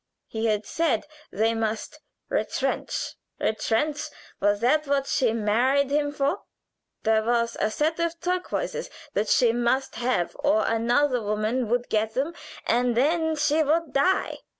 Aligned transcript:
He 0.25 0.47
had 0.47 0.65
said 0.65 1.05
they 1.31 1.53
must 1.53 1.99
retrench. 2.27 3.13
Retrench! 3.39 4.07
was 4.39 4.59
that 4.61 4.87
what 4.87 5.05
she 5.05 5.31
married 5.31 5.91
him 5.91 6.11
for! 6.11 6.41
There 7.03 7.21
was 7.23 7.55
a 7.59 7.69
set 7.69 7.99
of 7.99 8.19
turquoises 8.19 8.89
that 9.13 9.29
she 9.29 9.53
must 9.53 9.93
have, 9.97 10.35
or 10.39 10.65
another 10.65 11.21
woman 11.21 11.69
would 11.69 11.87
get 11.87 12.15
them, 12.15 12.33
and 12.65 12.97
then 12.97 13.35
she 13.35 13.61
would 13.61 13.93
die. 13.93 14.39